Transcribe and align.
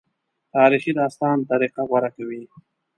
تاریخي 0.53 0.91
داستان 0.99 1.37
طریقه 1.51 1.81
غوره 1.89 2.09
کوي. 2.15 2.43